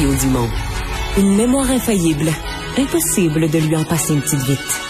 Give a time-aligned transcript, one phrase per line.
[0.00, 2.30] Une mémoire infaillible.
[2.76, 4.80] Impossible de lui en passer une petite vite.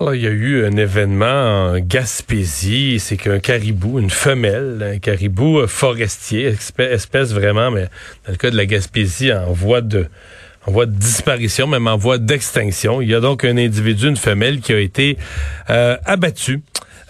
[0.00, 4.98] Alors, il y a eu un événement en Gaspésie, c'est qu'un caribou, une femelle, un
[4.98, 7.88] caribou forestier, espèce vraiment, mais
[8.24, 10.06] dans le cas de la Gaspésie, en voie de,
[10.66, 13.02] en voie de disparition, même en voie d'extinction.
[13.02, 15.18] Il y a donc un individu, une femelle, qui a été
[15.68, 16.62] euh, abattu.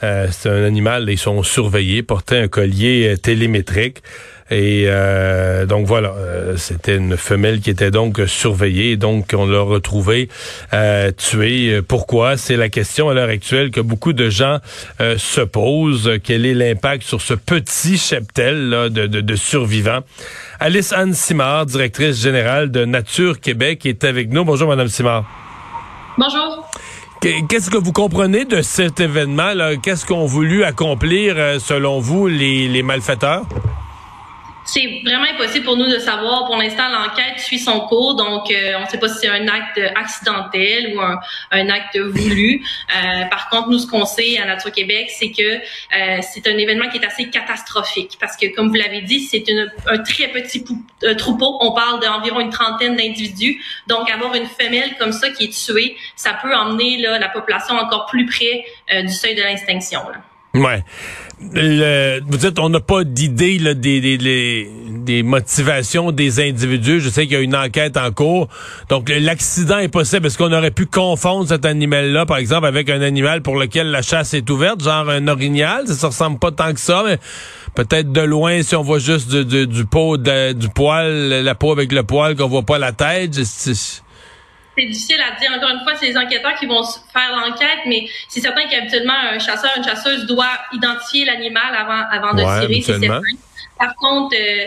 [0.03, 4.03] Euh, c'est un animal, ils sont surveillés, portait un collier euh, télémétrique.
[4.49, 9.61] Et euh, donc voilà, euh, c'était une femelle qui était donc surveillée, donc on l'a
[9.61, 10.29] retrouvée
[10.73, 11.83] euh, tuée.
[11.83, 12.37] Pourquoi?
[12.37, 14.59] C'est la question à l'heure actuelle que beaucoup de gens
[15.01, 16.13] se posent.
[16.23, 20.01] Quel est l'impact sur ce petit cheptel là, de, de, de, survivants?
[20.61, 24.45] Alice Anne Simard, directrice générale de Nature Québec, est avec nous.
[24.45, 25.25] Bonjour, Madame Simard.
[26.19, 26.71] Bonjour.
[27.21, 29.53] Qu'est-ce que vous comprenez de cet événement?
[29.83, 33.43] Qu'est-ce qu'ont voulu accomplir, selon vous, les, les malfaiteurs?
[34.67, 36.45] C'est vraiment impossible pour nous de savoir.
[36.47, 39.47] Pour l'instant, l'enquête suit son cours, donc euh, on ne sait pas si c'est un
[39.47, 41.21] acte accidentel ou un,
[41.53, 42.65] un acte voulu.
[42.91, 46.59] Euh, par contre, nous, ce qu'on sait à Nature Québec, c'est que euh, c'est un
[46.59, 49.45] événement qui est assez catastrophique parce que, comme vous l'avez dit, c'est
[49.87, 50.65] un très petit
[51.17, 51.59] troupeau.
[51.61, 53.63] On parle d'environ une trentaine d'individus.
[53.87, 57.77] Donc, avoir une femelle comme ça qui est tuée, ça peut emmener là, la population
[57.77, 58.65] encore plus près
[59.03, 60.01] du seuil de l'extinction.
[60.57, 60.85] Ouais.
[61.53, 67.01] Le, vous dites, on n'a pas d'idée des, des, des, motivations des individus.
[67.01, 68.49] Je sais qu'il y a une enquête en cours.
[68.89, 70.27] Donc, l'accident est possible.
[70.27, 74.01] Est-ce qu'on aurait pu confondre cet animal-là, par exemple, avec un animal pour lequel la
[74.01, 75.87] chasse est ouverte, genre un orignal?
[75.87, 77.19] Ça, ça ressemble pas tant que ça, mais
[77.75, 81.71] peut-être de loin, si on voit juste du, du, du pot, du poil, la peau
[81.71, 83.35] avec le poil, qu'on voit pas la tête
[84.77, 85.51] c'est difficile à dire.
[85.57, 86.83] Encore une fois, c'est les enquêteurs qui vont
[87.13, 92.35] faire l'enquête, mais c'est certain qu'habituellement, un chasseur, une chasseuse doit identifier l'animal avant, avant
[92.35, 93.21] de tirer, c'est certain.
[93.79, 94.67] Par contre, euh,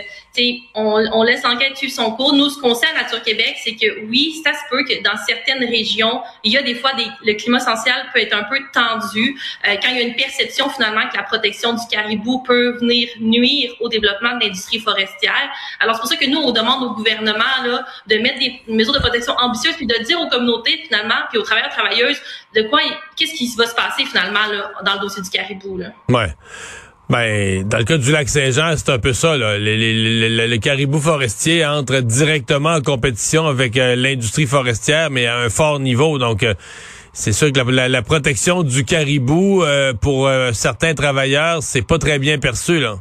[0.76, 2.34] on, laisse l'enquête suivre son cours.
[2.34, 5.18] Nous, ce qu'on sait à Nature Québec, c'est que oui, ça se peut que dans
[5.28, 6.92] certaines régions, il y a des fois
[7.24, 10.70] le climat social peut être un peu tendu euh, quand il y a une perception
[10.70, 15.50] finalement que la protection du caribou peut venir nuire au développement de l'industrie forestière.
[15.80, 17.44] Alors c'est pour ça que nous, on demande au gouvernement
[18.08, 21.44] de mettre des mesures de protection ambitieuses puis de dire aux communautés finalement puis aux
[21.44, 22.22] travailleurs travailleuses
[22.56, 22.80] de quoi
[23.16, 24.40] qu'est-ce qui va se passer finalement
[24.84, 25.88] dans le dossier du caribou là.
[27.10, 29.36] Ben, dans le cas du lac Saint-Jean, c'est un peu ça.
[29.36, 29.58] Là.
[29.58, 35.80] Les, caribous forestiers entrent directement en compétition avec euh, l'industrie forestière, mais à un fort
[35.80, 36.20] niveau.
[36.20, 36.54] Donc, euh,
[37.12, 42.20] c'est sûr que la, la, protection du caribou euh, pour certains travailleurs, c'est pas très
[42.20, 42.80] bien perçu.
[42.80, 42.98] là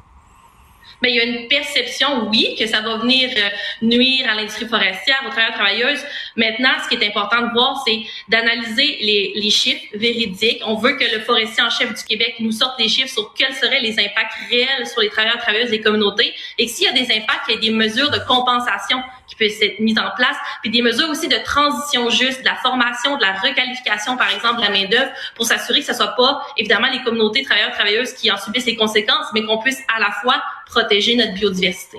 [1.03, 3.49] mais il y a une perception, oui, que ça va venir euh,
[3.83, 6.05] nuire à l'industrie forestière, aux travailleurs travailleuses.
[6.37, 10.61] Maintenant, ce qui est important de voir, c'est d'analyser les, chiffres véridiques.
[10.67, 13.55] On veut que le forestier en chef du Québec nous sorte des chiffres sur quels
[13.55, 17.11] seraient les impacts réels sur les travailleurs travailleuses des communautés et s'il y a des
[17.15, 20.71] impacts, il y a des mesures de compensation qui peuvent être mises en place, puis
[20.71, 24.63] des mesures aussi de transition juste, de la formation, de la requalification, par exemple, de
[24.63, 28.39] la main-d'œuvre, pour s'assurer que ce soit pas, évidemment, les communautés travailleurs travailleuses qui en
[28.39, 31.99] subissent les conséquences, mais qu'on puisse à la fois protéger notre biodiversité.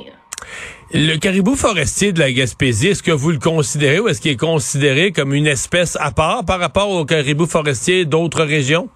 [0.91, 4.37] Le caribou forestier de la Gaspésie, est-ce que vous le considérez ou est-ce qu'il est
[4.37, 8.89] considéré comme une espèce à part par rapport au caribou forestier d'autres régions?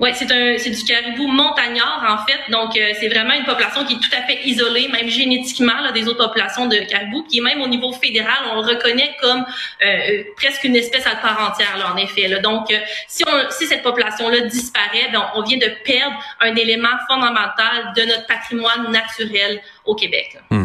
[0.00, 3.84] Oui, c'est un c'est du caribou montagnard en fait, donc euh, c'est vraiment une population
[3.84, 7.42] qui est tout à fait isolée, même génétiquement là, des autres populations de caribou, qui
[7.42, 11.50] même au niveau fédéral, on le reconnaît comme euh, euh, presque une espèce à part
[11.50, 12.28] entière là, en effet.
[12.40, 12.68] Donc
[13.08, 17.92] si on si cette population là disparaît, ben, on vient de perdre un élément fondamental
[17.94, 20.38] de notre patrimoine naturel au Québec.
[20.50, 20.59] Hmm.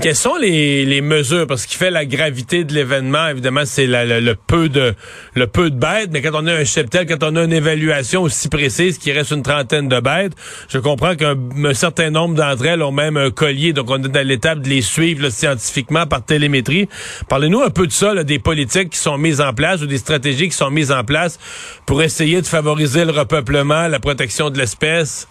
[0.00, 1.46] Quelles sont les, les mesures?
[1.46, 4.94] Parce qu'il fait la gravité de l'événement évidemment c'est le peu de
[5.34, 8.22] le peu de bêtes mais quand on a un cheptel quand on a une évaluation
[8.22, 10.32] aussi précise qu'il reste une trentaine de bêtes
[10.68, 11.36] je comprends qu'un
[11.74, 14.82] certain nombre d'entre elles ont même un collier donc on est dans l'étape de les
[14.82, 16.88] suivre scientifiquement par télémétrie.
[17.28, 20.48] Parlez-nous un peu de ça des politiques qui sont mises en place ou des stratégies
[20.48, 21.38] qui sont mises en place
[21.86, 25.28] pour essayer de favoriser le repeuplement la protection de l'espèce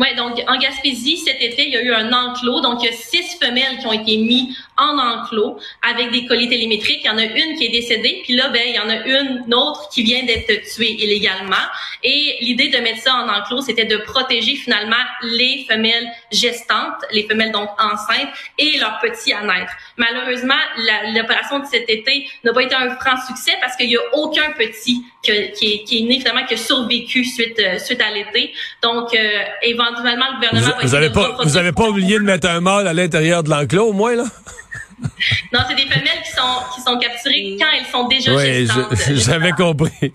[0.00, 2.62] oui, donc en Gaspésie, cet été, il y a eu un enclos.
[2.62, 6.48] Donc, il y a six femelles qui ont été mises en enclos avec des colis
[6.48, 7.00] télémétriques.
[7.04, 9.06] Il y en a une qui est décédée, puis là, ben, il y en a
[9.06, 11.66] une autre qui vient d'être tuée illégalement.
[12.02, 17.24] Et l'idée de mettre ça en enclos, c'était de protéger finalement les femelles gestantes, les
[17.24, 19.72] femelles donc enceintes et leurs petits à naître.
[20.00, 20.54] Malheureusement,
[21.14, 24.50] l'opération de cet été n'a pas été un franc succès parce qu'il y a aucun
[24.56, 28.54] petit qui, est, qui est né finalement qui a survécu suite euh, suite à l'été.
[28.82, 29.18] Donc, euh,
[29.60, 32.88] éventuellement, le gouvernement vous, va vous pas, vous avez pas oublié de mettre un mâle
[32.88, 34.24] à l'intérieur de l'enclos au moins là?
[35.52, 38.96] non, c'est des femelles qui sont, qui sont capturées quand elles sont déjà oui, gestantes.
[39.16, 40.14] J'avais compris.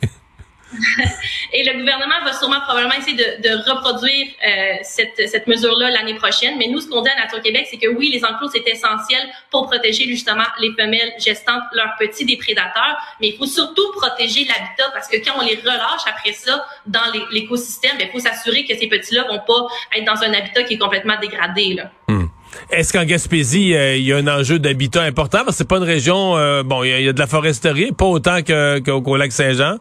[1.54, 6.58] Et le gouvernement va sûrement probablement essayer de, reproduire euh, cette, cette mesure-là l'année prochaine.
[6.58, 9.22] Mais nous, ce qu'on dit à Nature Québec, c'est que oui, les enclos, c'est essentiel
[9.52, 12.98] pour protéger justement les femelles gestantes, leurs petits des prédateurs.
[13.22, 17.02] Mais il faut surtout protéger l'habitat parce que quand on les relâche après ça dans
[17.32, 20.76] l'écosystème, ben, il faut s'assurer que ces petits-là vont pas être dans un habitat qui
[20.76, 21.74] est complètement dégradé.
[21.74, 21.92] Là.
[22.08, 22.28] Hmm.
[22.70, 25.40] Est-ce qu'en Gaspésie, euh, il y a un enjeu d'habitat important?
[25.40, 28.06] Parce que c'est pas une région, euh, bon, il y, a de la foresterie, pas
[28.06, 29.78] autant qu'au lac Saint-Jean.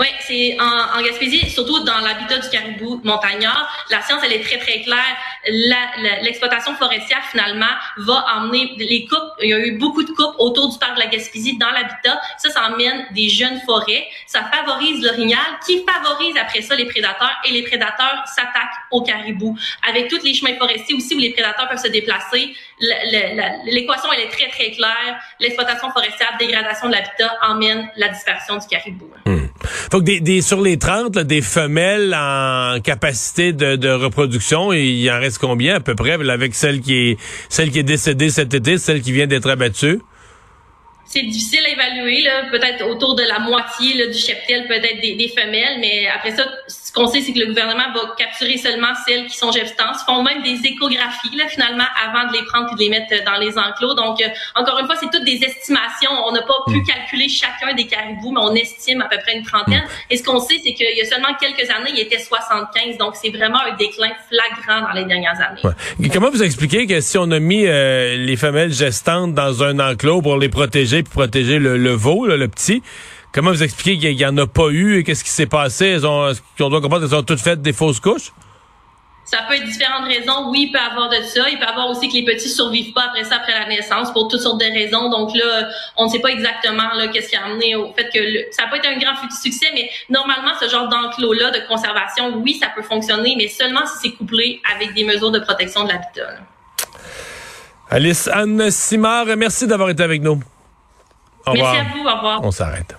[0.00, 4.58] Oui, c'est en, Gaspésie, surtout dans l'habitat du caribou montagnard, la science elle est très
[4.58, 5.16] très claire.
[6.22, 9.32] L'exploitation forestière finalement va emmener les coupes.
[9.42, 12.20] Il y a eu beaucoup de coupes autour du parc de la Gaspésie dans l'habitat.
[12.38, 14.06] Ça, ça emmène des jeunes forêts.
[14.26, 19.58] Ça favorise l'orignal, qui favorise après ça les prédateurs et les prédateurs s'attaquent au caribou.
[19.88, 24.30] Avec tous les chemins forestiers aussi où les prédateurs peuvent se déplacer, l'équation elle est
[24.30, 25.18] très très claire.
[25.40, 29.08] L'exploitation forestière, dégradation de l'habitat emmène la dispersion du caribou.
[29.90, 35.38] Faut que des, sur les 30, des femelles en capacité de, reproduction, il en reste
[35.38, 37.18] combien à peu près avec celle qui est
[37.48, 40.00] celle qui est décédée cet été, celle qui vient d'être abattue?
[41.06, 45.28] c'est difficile à évaluer, peut-être autour de la moitié là, du cheptel, peut-être des, des,
[45.28, 46.44] femelles, mais après ça,
[46.94, 50.42] qu'on sait, c'est que le gouvernement va capturer seulement celles qui sont gestantes, font même
[50.42, 53.94] des échographies là, finalement avant de les prendre et de les mettre dans les enclos.
[53.94, 56.10] Donc, euh, encore une fois, c'est toutes des estimations.
[56.26, 56.86] On n'a pas pu hmm.
[56.86, 59.82] calculer chacun des caribous, mais on estime à peu près une trentaine.
[59.84, 60.10] Hmm.
[60.10, 63.14] Et ce qu'on sait, c'est qu'il y a seulement quelques années, il était 75, donc
[63.20, 65.62] c'est vraiment un déclin flagrant dans les dernières années.
[66.12, 70.22] Comment vous expliquez que si on a mis euh, les femelles gestantes dans un enclos
[70.22, 72.82] pour les protéger, pour protéger le, veau, le petit.
[73.34, 75.86] Comment vous expliquez qu'il n'y en a pas eu et qu'est-ce qui s'est passé?
[75.86, 78.32] Elles ont, on doit comprendre qu'elles ont toutes fait des fausses couches?
[79.24, 80.50] Ça peut être différentes raisons.
[80.50, 81.48] Oui, il peut y avoir de ça.
[81.50, 84.12] Il peut y avoir aussi que les petits survivent pas après ça, après la naissance,
[84.12, 85.10] pour toutes sortes de raisons.
[85.10, 88.54] Donc là, on ne sait pas exactement là qu'est-ce qui a amené au fait que
[88.54, 92.68] ça peut être un grand succès, mais normalement, ce genre d'enclos-là de conservation, oui, ça
[92.76, 96.36] peut fonctionner, mais seulement si c'est couplé avec des mesures de protection de l'habitat.
[97.90, 100.40] Alice Anne Simard, merci d'avoir été avec nous.
[101.46, 102.06] Merci à vous.
[102.06, 102.40] Au revoir.
[102.44, 102.94] On s'arrête.